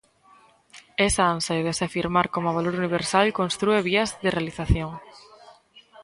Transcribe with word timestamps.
Esa 1.07 1.23
ansia 1.35 1.57
de 1.67 1.73
se 1.77 1.83
afirmar 1.85 2.27
como 2.33 2.55
valor 2.57 2.75
universal 2.83 3.27
constrúe 3.39 3.85
vías 3.89 4.09
de 4.23 4.29
realización. 4.37 4.91